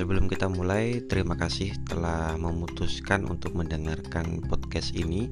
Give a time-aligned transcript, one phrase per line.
[0.00, 5.28] Sebelum kita mulai, terima kasih telah memutuskan untuk mendengarkan podcast ini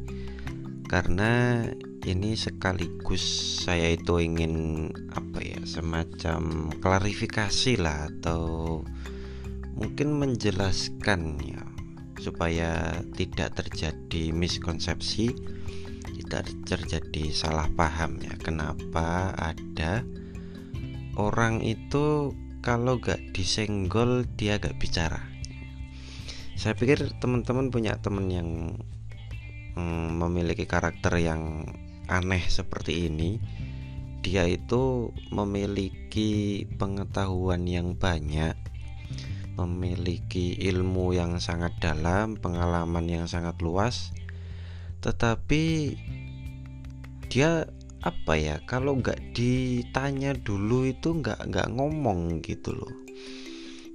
[0.93, 1.65] karena
[2.05, 3.25] ini sekaligus
[3.65, 8.85] saya itu ingin apa ya semacam klarifikasi lah atau
[9.73, 11.65] mungkin menjelaskan ya
[12.21, 15.33] supaya tidak terjadi miskonsepsi
[16.13, 20.05] tidak terjadi salah paham ya kenapa ada
[21.17, 22.37] orang itu
[22.69, 25.25] kalau gak disenggol dia gak bicara.
[26.53, 28.77] Saya pikir teman-teman punya teman yang
[29.73, 31.65] mm, memiliki karakter yang
[32.13, 33.41] aneh seperti ini
[34.21, 38.53] dia itu memiliki pengetahuan yang banyak
[39.57, 44.13] memiliki ilmu yang sangat dalam pengalaman yang sangat luas
[45.01, 45.97] tetapi
[47.33, 47.65] dia
[47.99, 52.95] apa ya kalau nggak ditanya dulu itu nggak nggak ngomong gitu loh.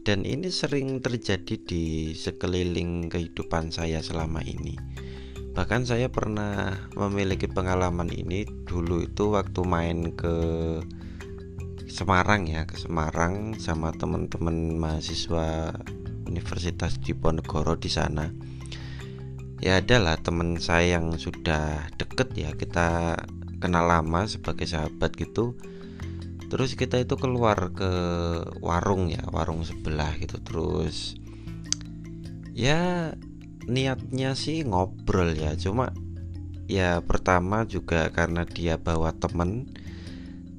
[0.04, 4.76] Dan ini sering terjadi di sekeliling kehidupan saya selama ini.
[5.56, 10.36] Bahkan saya pernah memiliki pengalaman ini dulu itu waktu main ke
[11.88, 15.78] Semarang ya ke Semarang sama teman-teman mahasiswa
[16.26, 18.34] Universitas Diponegoro di sana.
[19.62, 23.22] Ya adalah teman saya yang sudah deket ya kita
[23.64, 25.56] kenal lama sebagai sahabat gitu
[26.54, 27.92] terus kita itu keluar ke
[28.62, 30.38] warung ya warung sebelah gitu.
[30.38, 31.18] Terus
[32.54, 33.10] ya
[33.66, 35.90] niatnya sih ngobrol ya cuma
[36.70, 39.66] ya pertama juga karena dia bawa temen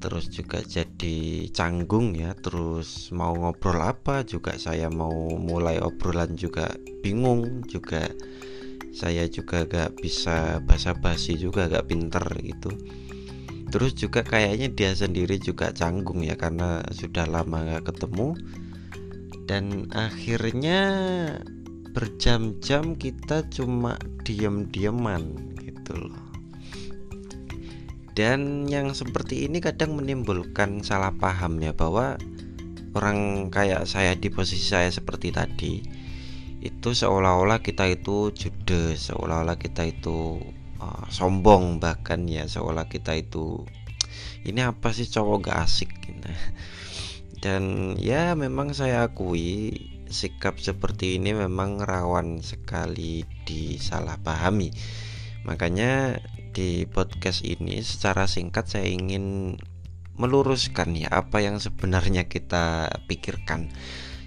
[0.03, 6.75] terus juga jadi canggung ya terus mau ngobrol apa juga saya mau mulai obrolan juga
[7.01, 8.11] bingung juga
[8.95, 12.71] saya juga gak bisa basa-basi juga gak pinter gitu.
[13.67, 18.39] Terus juga kayaknya dia sendiri juga canggung ya karena sudah lama gak ketemu.
[19.45, 20.79] Dan akhirnya
[21.91, 26.23] berjam-jam kita cuma diem-dieman gitu loh.
[28.15, 32.15] Dan yang seperti ini kadang menimbulkan salah paham ya bahwa
[32.95, 35.83] orang kayak saya di posisi saya seperti tadi
[36.65, 40.41] itu seolah-olah kita itu judes seolah-olah kita itu
[40.81, 43.63] uh, sombong bahkan ya seolah kita itu
[44.45, 45.91] ini apa sih cowok gak asik?
[46.05, 46.29] Gitu.
[47.43, 49.73] dan ya memang saya akui
[50.09, 54.69] sikap seperti ini memang rawan sekali disalahpahami.
[55.45, 56.21] Makanya
[56.53, 59.57] di podcast ini secara singkat saya ingin
[60.15, 63.69] meluruskan ya apa yang sebenarnya kita pikirkan.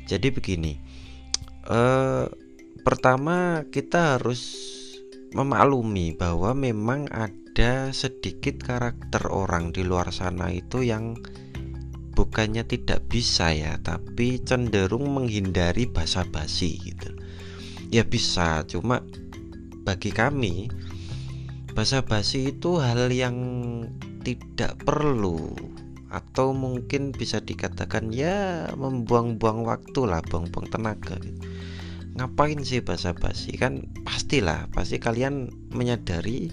[0.04, 0.87] Jadi begini
[1.68, 2.26] eh,
[2.82, 4.40] pertama kita harus
[5.36, 11.20] memaklumi bahwa memang ada sedikit karakter orang di luar sana itu yang
[12.16, 17.12] bukannya tidak bisa ya tapi cenderung menghindari basa-basi gitu.
[17.92, 19.04] Ya bisa cuma
[19.84, 20.68] bagi kami
[21.72, 23.36] basa-basi itu hal yang
[24.26, 25.54] tidak perlu
[26.08, 31.40] atau mungkin bisa dikatakan ya membuang-buang waktu lah buang-buang tenaga gitu.
[32.18, 33.54] Ngapain sih basa-basi?
[33.54, 36.50] Kan pastilah pasti kalian menyadari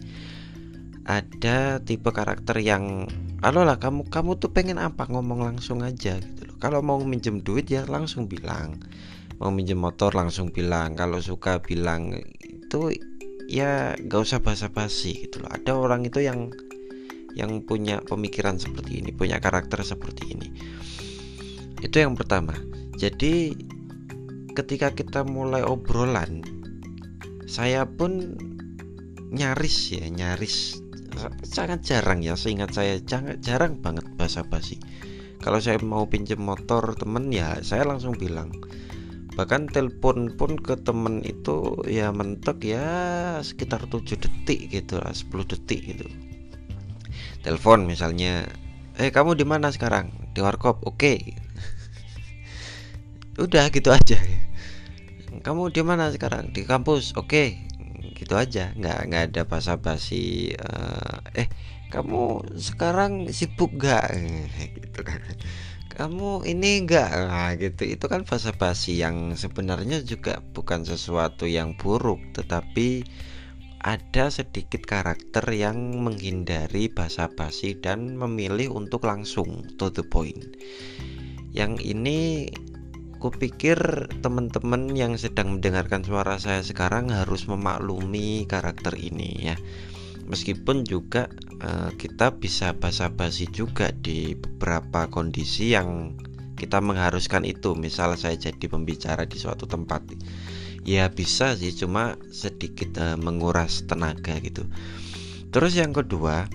[1.06, 3.10] ada tipe karakter yang
[3.42, 5.10] halo lah kamu kamu tuh pengen apa?
[5.10, 6.58] Ngomong langsung aja gitu loh.
[6.62, 8.78] Kalau mau minjem duit ya langsung bilang.
[9.42, 10.94] Mau minjem motor langsung bilang.
[10.94, 12.94] Kalau suka bilang itu
[13.50, 15.50] ya gak usah basa-basi gitu loh.
[15.50, 16.54] Ada orang itu yang
[17.36, 20.48] yang punya pemikiran seperti ini punya karakter seperti ini.
[21.84, 22.56] Itu yang pertama.
[22.96, 23.52] Jadi
[24.56, 26.42] ketika kita mulai obrolan
[27.46, 28.40] saya pun
[29.30, 30.80] nyaris ya nyaris.
[31.48, 34.80] Sangat jarang ya seingat saya jangan jarang banget basa-basi.
[35.44, 38.52] Kalau saya mau pinjam motor temen ya saya langsung bilang.
[39.36, 42.88] Bahkan telepon pun ke temen itu ya mentok ya
[43.44, 46.08] sekitar 7 detik gitu lah 10 detik gitu
[47.46, 48.50] telepon misalnya
[48.98, 50.10] eh kamu di mana sekarang?
[50.34, 50.82] Di warkop.
[50.90, 50.98] Oke.
[50.98, 51.20] Okay.
[53.46, 54.18] udah gitu aja.
[55.46, 56.50] Kamu di mana sekarang?
[56.50, 57.14] Di kampus.
[57.14, 57.30] Oke.
[57.30, 57.50] Okay.
[58.16, 61.52] gitu aja nggak nggak ada basa-basi uh, eh
[61.92, 64.16] kamu sekarang sibuk gak
[64.80, 65.22] gitu kan.
[65.96, 67.88] Kamu ini enggak nah, gitu.
[67.88, 73.08] Itu kan basa-basi yang sebenarnya juga bukan sesuatu yang buruk tetapi
[73.86, 80.58] ada sedikit karakter yang menghindari basa-basi dan memilih untuk langsung to the point.
[81.54, 82.50] Yang ini
[83.22, 83.78] kupikir
[84.26, 89.58] teman-teman yang sedang mendengarkan suara saya sekarang harus memaklumi karakter ini ya.
[90.26, 91.30] Meskipun juga
[91.62, 96.18] uh, kita bisa basa-basi juga di beberapa kondisi yang
[96.58, 97.78] kita mengharuskan itu.
[97.78, 100.02] Misal saya jadi pembicara di suatu tempat
[100.86, 104.70] ya bisa sih cuma sedikit uh, menguras tenaga gitu.
[105.50, 106.46] Terus yang kedua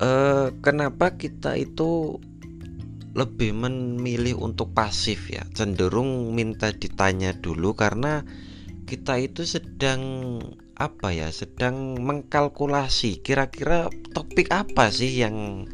[0.00, 2.22] uh, kenapa kita itu
[3.16, 5.42] lebih memilih untuk pasif ya?
[5.52, 8.22] Cenderung minta ditanya dulu karena
[8.86, 10.38] kita itu sedang
[10.76, 15.66] apa ya sedang mengkalkulasi kira-kira topik apa sih yang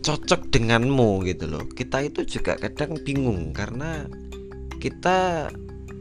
[0.00, 1.64] cocok denganmu gitu loh.
[1.70, 4.08] Kita itu juga kadang bingung karena
[4.80, 5.52] kita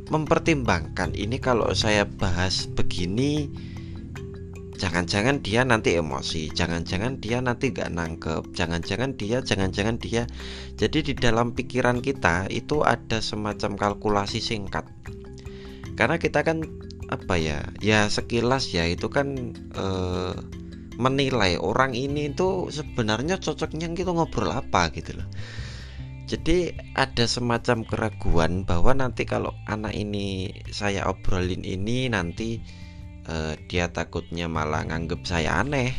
[0.09, 1.13] mempertimbangkan.
[1.13, 3.49] Ini kalau saya bahas begini
[4.75, 10.27] jangan-jangan dia nanti emosi jangan-jangan dia nanti gak nangkep jangan-jangan dia jangan-jangan dia.
[10.75, 14.85] Jadi di dalam pikiran kita itu ada semacam kalkulasi singkat.
[15.95, 16.61] Karena kita kan
[17.05, 20.35] apa ya ya sekilas ya itu kan eh,
[20.95, 25.27] menilai orang ini itu sebenarnya cocoknya gitu ngobrol apa gitu loh
[26.25, 32.57] jadi ada semacam keraguan bahwa nanti kalau anak ini saya obrolin ini nanti
[33.29, 35.93] eh, dia takutnya malah nganggep saya aneh.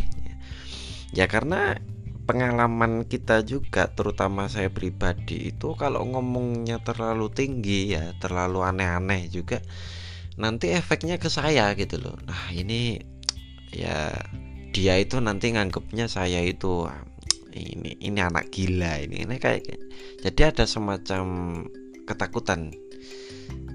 [1.15, 1.79] Ya karena
[2.27, 9.63] pengalaman kita juga terutama saya pribadi itu kalau ngomongnya terlalu tinggi ya terlalu aneh-aneh juga
[10.35, 12.19] nanti efeknya ke saya gitu loh.
[12.27, 12.99] Nah ini
[13.71, 14.11] ya
[14.75, 16.91] dia itu nanti nganggepnya saya itu
[17.57, 19.25] ini ini anak gila ini.
[19.25, 19.65] Ini kayak
[20.21, 21.25] jadi ada semacam
[22.07, 22.77] ketakutan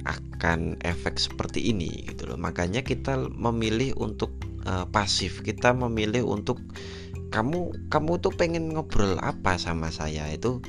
[0.05, 2.37] akan efek seperti ini gitu loh.
[2.37, 4.33] Makanya kita memilih untuk
[4.65, 5.41] uh, pasif.
[5.45, 6.57] Kita memilih untuk
[7.31, 10.61] kamu kamu tuh pengen ngobrol apa sama saya itu?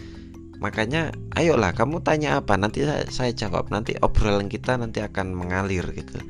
[0.63, 2.55] Makanya ayolah kamu tanya apa?
[2.55, 3.73] Nanti saya, saya jawab.
[3.75, 6.23] Nanti obrolan kita nanti akan mengalir gitu.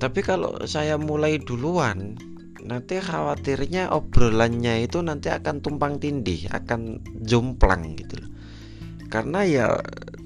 [0.00, 2.16] Tapi kalau saya mulai duluan
[2.64, 8.30] nanti khawatirnya obrolannya itu nanti akan tumpang tindih akan jomplang gitu loh.
[9.10, 9.66] Karena ya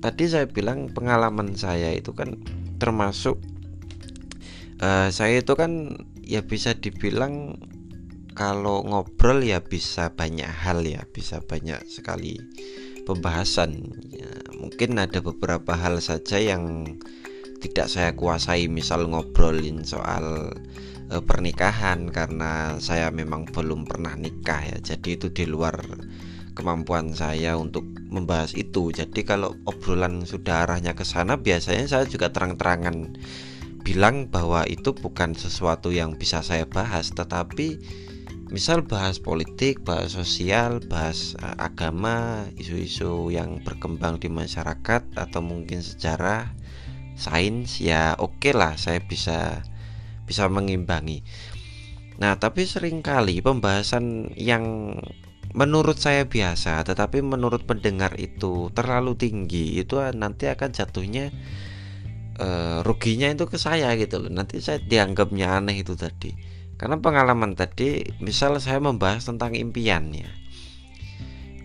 [0.05, 2.37] tadi saya bilang pengalaman saya itu kan
[2.77, 3.41] termasuk
[4.85, 7.57] uh, saya itu kan ya bisa dibilang
[8.35, 12.37] kalau ngobrol ya bisa banyak hal ya bisa banyak sekali
[13.07, 13.95] pembahasan.
[14.11, 14.29] Ya,
[14.59, 16.99] mungkin ada beberapa hal saja yang
[17.63, 20.53] tidak saya kuasai misal ngobrolin soal
[21.09, 24.79] e, pernikahan karena saya memang belum pernah nikah ya.
[24.81, 25.81] Jadi itu di luar
[26.55, 28.95] kemampuan saya untuk membahas itu.
[28.95, 33.19] Jadi kalau obrolan sudah arahnya ke sana biasanya saya juga terang-terangan
[33.85, 37.13] bilang bahwa itu bukan sesuatu yang bisa saya bahas.
[37.13, 37.77] Tetapi
[38.49, 45.83] misal bahas politik, bahas sosial, bahas uh, agama, isu-isu yang berkembang di masyarakat atau mungkin
[45.83, 46.55] sejarah,
[47.15, 49.63] sains ya oke okay lah saya bisa
[50.25, 51.23] bisa mengimbangi.
[52.21, 54.97] Nah, tapi sering kali pembahasan yang
[55.55, 61.31] menurut saya biasa tetapi menurut pendengar itu terlalu tinggi itu nanti akan jatuhnya
[62.43, 64.31] uh, ruginya itu ke saya gitu loh.
[64.31, 70.31] Nanti saya dianggapnya aneh itu tadi karena pengalaman tadi, misal saya membahas tentang impian ya.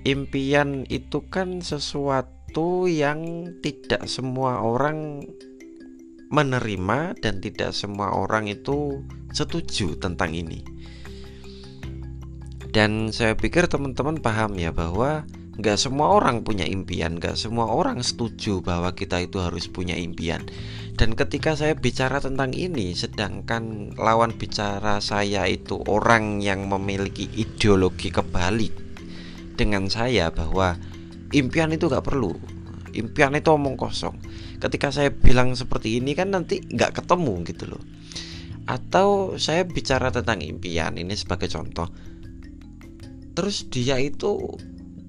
[0.06, 5.26] Impian itu kan sesuatu yang tidak semua orang
[6.30, 9.02] menerima dan tidak semua orang itu
[9.34, 10.62] setuju tentang ini.
[12.70, 15.26] Dan saya pikir teman-teman paham ya bahwa
[15.60, 20.46] nggak semua orang punya impian, nggak semua orang setuju bahwa kita itu harus punya impian.
[20.96, 28.14] Dan ketika saya bicara tentang ini, sedangkan lawan bicara saya itu orang yang memiliki ideologi
[28.14, 28.72] kebalik
[29.60, 30.80] dengan saya bahwa
[31.36, 32.36] impian itu gak perlu,
[32.96, 34.18] impian itu omong kosong.
[34.58, 37.84] Ketika saya bilang seperti ini kan nanti gak ketemu gitu loh.
[38.70, 41.90] Atau saya bicara tentang impian ini sebagai contoh,
[43.34, 44.38] terus dia itu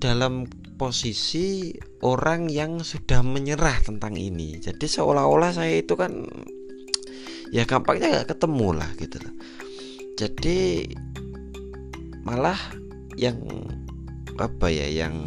[0.01, 0.49] dalam
[0.81, 6.25] posisi orang yang sudah menyerah tentang ini jadi seolah-olah saya itu kan
[7.53, 9.21] ya gampangnya gak ketemu lah gitu
[10.17, 10.89] jadi
[12.25, 12.57] malah
[13.21, 13.37] yang
[14.41, 15.21] apa ya yang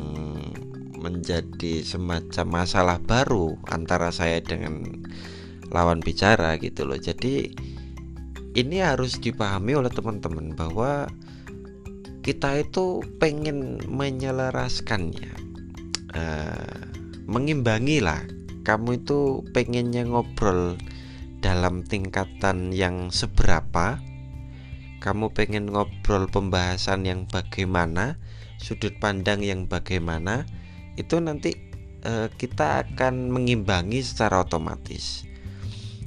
[1.04, 5.04] menjadi semacam masalah baru antara saya dengan
[5.76, 6.96] lawan bicara gitu loh.
[6.96, 7.52] Jadi
[8.56, 11.12] ini harus dipahami oleh teman-teman bahwa
[12.24, 15.36] kita itu pengen menyelaraskan ya
[16.16, 16.88] uh,
[17.28, 18.24] mengimbangi lah
[18.64, 20.80] kamu itu pengennya ngobrol
[21.44, 24.00] dalam tingkatan yang seberapa.
[25.04, 28.16] Kamu pengen ngobrol pembahasan yang bagaimana
[28.56, 30.48] sudut pandang yang bagaimana
[31.00, 31.56] itu nanti
[32.06, 35.26] uh, kita akan mengimbangi secara otomatis.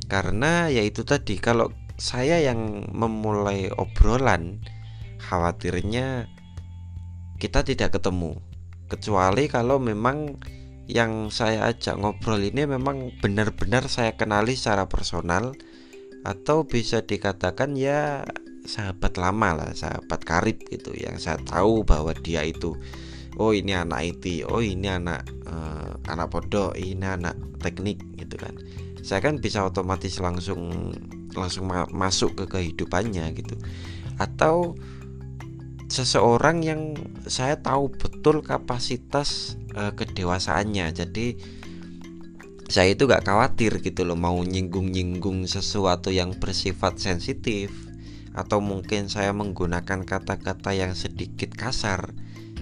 [0.06, 4.62] Karena yaitu tadi kalau saya yang memulai obrolan
[5.18, 6.30] khawatirnya
[7.42, 8.38] kita tidak ketemu.
[8.86, 10.38] Kecuali kalau memang
[10.86, 15.50] yang saya ajak ngobrol ini memang benar-benar saya kenali secara personal
[16.22, 18.22] atau bisa dikatakan ya
[18.66, 22.78] sahabat lama lah sahabat karib gitu yang saya tahu bahwa dia itu
[23.36, 28.56] oh ini anak IT oh ini anak uh, anak bodoh ini anak teknik gitu kan.
[29.06, 30.92] Saya kan bisa otomatis langsung
[31.36, 33.54] langsung ma masuk ke kehidupannya gitu.
[34.16, 34.74] Atau
[35.86, 40.90] seseorang yang saya tahu betul kapasitas uh, kedewasaannya.
[40.96, 41.26] Jadi
[42.66, 47.70] saya itu gak khawatir gitu loh mau nyinggung-nyinggung sesuatu yang bersifat sensitif
[48.34, 52.10] atau mungkin saya menggunakan kata-kata yang sedikit kasar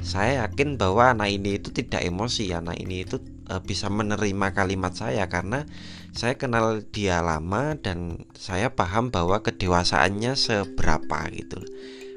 [0.04, 3.18] saya yakin bahwa anak ini itu tidak emosi anak ini itu
[3.48, 5.64] uh, bisa menerima kalimat saya karena
[6.12, 11.64] saya kenal dia lama dan saya paham bahwa kedewasaannya seberapa gitu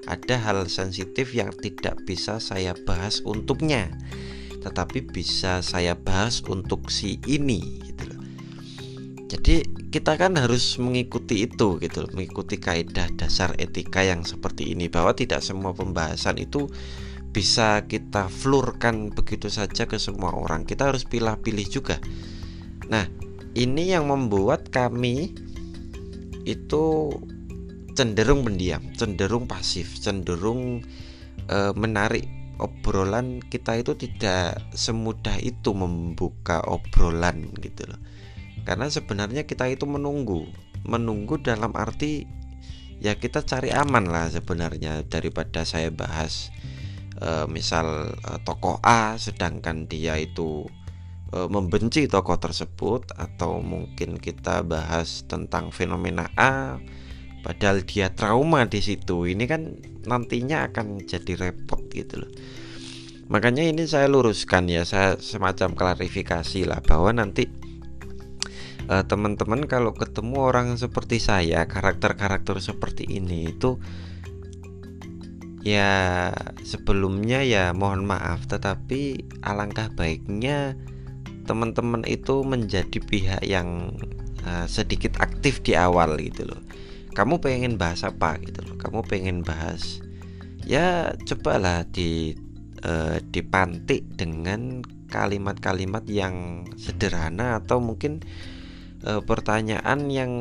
[0.08, 3.90] ada hal sensitif yang tidak bisa saya bahas untuknya
[4.68, 8.20] tetapi bisa saya bahas untuk si ini gitu loh.
[9.32, 14.92] Jadi kita kan harus mengikuti itu gitu loh, mengikuti kaidah dasar etika yang seperti ini
[14.92, 16.68] bahwa tidak semua pembahasan itu
[17.38, 20.66] bisa kita flurkan begitu saja ke semua orang.
[20.66, 22.02] Kita harus pilih-pilih juga.
[22.90, 23.06] Nah,
[23.54, 25.38] ini yang membuat kami
[26.50, 27.14] itu
[27.94, 30.82] cenderung pendiam, cenderung pasif, cenderung
[31.46, 32.26] e, menarik
[32.58, 38.02] obrolan kita itu tidak semudah itu membuka obrolan gitu loh.
[38.66, 40.50] Karena sebenarnya kita itu menunggu,
[40.90, 42.26] menunggu dalam arti
[42.98, 46.50] ya kita cari aman lah sebenarnya daripada saya bahas
[47.18, 50.66] e, misal e, tokoh A sedangkan dia itu
[51.34, 56.78] e, membenci tokoh tersebut atau mungkin kita bahas tentang fenomena A
[57.42, 62.32] padahal dia trauma di situ ini kan nantinya akan jadi repot gitu loh.
[63.28, 67.44] Makanya ini saya luruskan ya saya semacam klarifikasi lah bahwa nanti
[68.88, 73.84] teman-teman kalau ketemu orang seperti saya karakter-karakter seperti ini itu
[75.68, 76.32] ya
[76.64, 80.80] sebelumnya ya mohon maaf tetapi alangkah baiknya
[81.44, 83.92] teman-teman itu menjadi pihak yang
[84.48, 86.64] uh, sedikit aktif di awal gitu loh.
[87.12, 88.80] Kamu pengen bahas apa gitu loh?
[88.80, 90.00] Kamu pengen bahas
[90.64, 92.36] ya cobalah di
[92.88, 98.24] uh, dipantik dengan kalimat-kalimat yang sederhana atau mungkin
[99.04, 100.32] uh, pertanyaan yang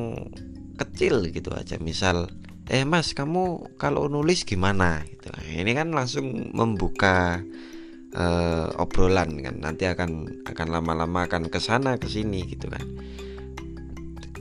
[0.79, 1.79] kecil gitu aja.
[1.83, 2.31] Misal
[2.67, 5.07] eh mas kamu kalau nulis gimana?
[5.07, 7.43] Gitu ini kan langsung membuka
[8.15, 9.57] uh, obrolan kan.
[9.63, 12.87] Nanti akan akan lama-lama akan ke sana ke sini gitu kan.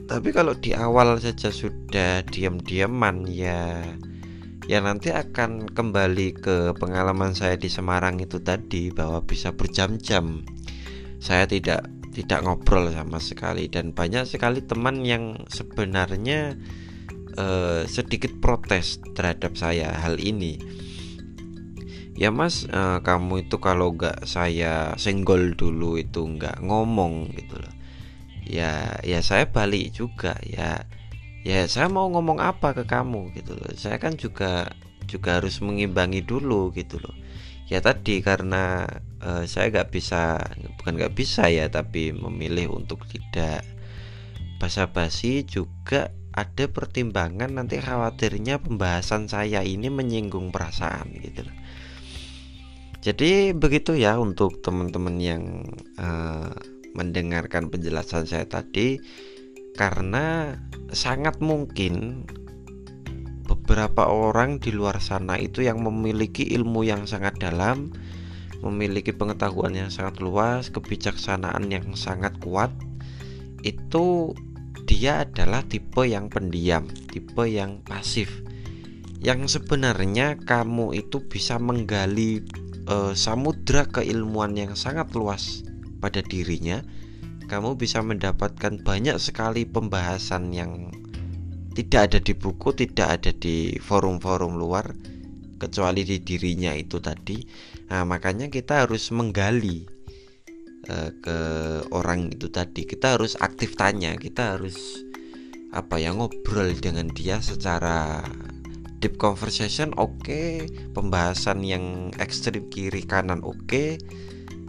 [0.06, 3.82] Tapi kalau di awal saja sudah diam-diaman ya
[4.66, 10.46] ya nanti akan kembali ke pengalaman saya di Semarang itu tadi bahwa bisa berjam-jam.
[11.22, 13.68] Saya tidak tidak ngobrol sama sekali.
[13.70, 16.56] Dan banyak sekali teman yang sebenarnya
[17.36, 20.58] eh, sedikit protes terhadap saya hal ini.
[22.16, 27.76] Ya mas eh, kamu itu kalau nggak saya senggol dulu itu nggak ngomong gitu loh.
[28.48, 30.40] Ya ya saya balik juga.
[30.44, 30.88] Ya
[31.44, 33.72] ya saya mau ngomong apa ke kamu gitu loh.
[33.76, 34.72] Saya kan juga
[35.06, 37.14] juga harus mengimbangi dulu gitu loh.
[37.66, 38.86] Ya tadi karena
[39.26, 40.38] uh, saya nggak bisa
[40.80, 43.66] bukan nggak bisa ya tapi memilih untuk tidak
[44.62, 51.48] basa-basi juga ada pertimbangan nanti khawatirnya pembahasan saya ini menyinggung perasaan gitu
[53.00, 55.44] jadi begitu ya untuk teman-teman yang
[55.96, 56.52] uh,
[56.92, 59.00] mendengarkan penjelasan saya tadi
[59.76, 60.56] karena
[60.92, 62.24] sangat mungkin
[63.46, 67.94] beberapa orang di luar sana itu yang memiliki ilmu yang sangat dalam,
[68.66, 72.74] memiliki pengetahuan yang sangat luas, kebijaksanaan yang sangat kuat,
[73.62, 74.34] itu
[74.86, 78.30] dia adalah tipe yang pendiam, tipe yang pasif.
[79.20, 82.46] Yang sebenarnya kamu itu bisa menggali
[82.86, 85.66] uh, samudra keilmuan yang sangat luas
[85.98, 86.86] pada dirinya,
[87.50, 90.94] kamu bisa mendapatkan banyak sekali pembahasan yang
[91.74, 94.94] tidak ada di buku, tidak ada di forum-forum luar,
[95.58, 97.42] kecuali di dirinya itu tadi.
[97.90, 99.95] Nah, makanya kita harus menggali
[100.90, 101.38] uh, ke
[101.92, 102.86] orang itu tadi.
[102.86, 105.04] Kita harus aktif tanya, kita harus
[105.76, 108.24] apa ya ngobrol dengan dia secara
[109.04, 110.72] deep conversation oke okay.
[110.96, 114.00] pembahasan yang ekstrim kiri kanan oke okay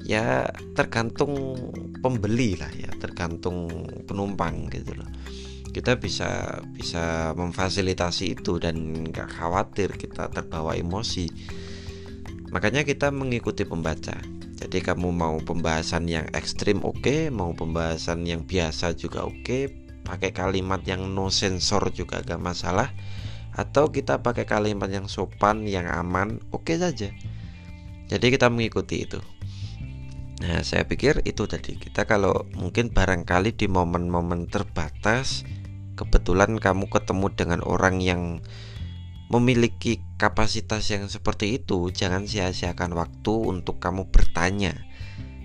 [0.06, 0.46] ya
[0.78, 1.58] tergantung
[1.98, 3.66] pembeli lah ya tergantung
[4.06, 5.10] penumpang gitu loh
[5.74, 11.26] kita bisa bisa memfasilitasi itu dan nggak khawatir kita terbawa emosi
[12.54, 14.14] makanya kita mengikuti pembaca
[14.56, 17.04] jadi kamu mau pembahasan yang ekstrim oke.
[17.04, 19.44] Okay, mau pembahasan yang biasa juga oke.
[19.44, 19.62] Okay,
[20.00, 22.88] pakai kalimat yang no sensor juga gak masalah.
[23.52, 27.12] Atau kita pakai kalimat yang sopan yang aman oke okay saja.
[28.08, 29.20] Jadi kita mengikuti itu.
[30.40, 31.76] Nah, saya pikir itu tadi.
[31.76, 35.44] Kita kalau mungkin barangkali di momen-momen terbatas
[35.96, 38.44] kebetulan kamu ketemu dengan orang yang
[39.26, 44.74] memiliki kapasitas yang seperti itu, jangan sia-siakan waktu untuk kamu bertanya.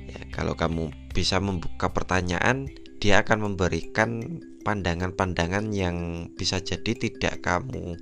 [0.05, 2.69] Ya, kalau kamu bisa membuka pertanyaan,
[3.01, 7.97] dia akan memberikan pandangan-pandangan yang bisa jadi tidak kamu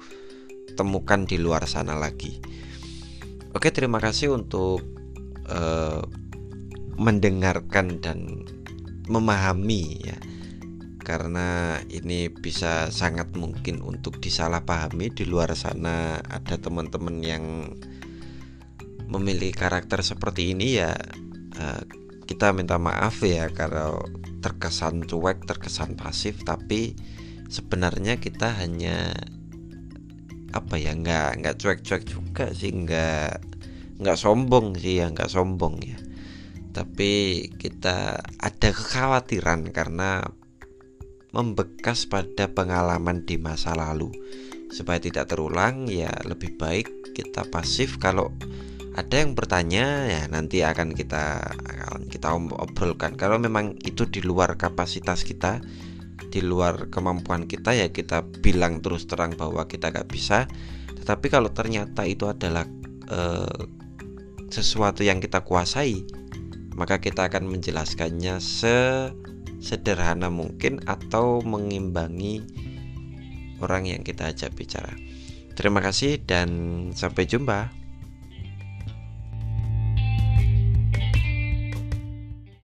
[0.76, 2.44] temukan di luar sana lagi.
[3.56, 4.84] Oke, terima kasih untuk
[5.48, 6.04] uh,
[7.00, 8.44] mendengarkan dan
[9.10, 10.20] memahami ya
[11.10, 15.10] karena ini bisa sangat mungkin untuk disalahpahami.
[15.10, 17.74] Di luar sana ada teman-teman yang
[19.10, 20.94] memiliki karakter seperti ini ya
[21.58, 21.82] uh,
[22.30, 24.06] kita minta maaf ya kalau
[24.46, 26.94] terkesan cuek terkesan pasif tapi
[27.50, 29.18] sebenarnya kita hanya
[30.54, 33.42] apa ya nggak nggak cuek-cuek juga sih nggak
[33.98, 35.98] nggak sombong sih ya nggak sombong ya.
[36.70, 40.22] Tapi kita ada kekhawatiran karena
[41.32, 44.10] membekas pada pengalaman di masa lalu.
[44.70, 47.98] Supaya tidak terulang ya lebih baik kita pasif.
[47.98, 48.30] Kalau
[48.94, 53.18] ada yang bertanya ya nanti akan kita akan kita obrolkan.
[53.18, 55.62] Kalau memang itu di luar kapasitas kita
[56.30, 60.46] di luar kemampuan kita ya kita bilang terus terang bahwa kita gak bisa.
[60.94, 62.70] Tetapi kalau ternyata itu adalah
[63.10, 63.66] uh,
[64.50, 66.20] sesuatu yang kita kuasai
[66.80, 68.40] maka kita akan menjelaskannya
[69.60, 72.44] sesederhana mungkin atau mengimbangi
[73.60, 74.92] orang yang kita ajak bicara.
[75.56, 76.50] Terima kasih dan
[76.96, 77.79] sampai jumpa.